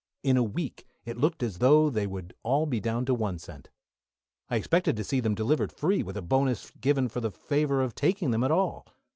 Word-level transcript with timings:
In 0.23 0.35
a 0.35 0.41
week 0.41 0.87
it 1.05 1.15
looked 1.15 1.43
as 1.43 1.59
though 1.59 1.91
they 1.91 2.07
would 2.07 2.33
all 2.41 2.65
be 2.65 2.79
down 2.79 3.05
to 3.05 3.13
one 3.13 3.37
cent. 3.37 3.69
I 4.49 4.55
expected 4.55 4.95
to 4.97 5.03
see 5.03 5.19
them 5.19 5.35
delivered 5.35 5.71
free, 5.71 6.01
with 6.01 6.17
a 6.17 6.23
bonus 6.23 6.71
given 6.81 7.07
for 7.07 7.19
the 7.21 7.29
favour 7.29 7.83
of 7.83 7.93
taking 7.93 8.31
them 8.31 8.43
at 8.43 8.49
all. 8.49 8.87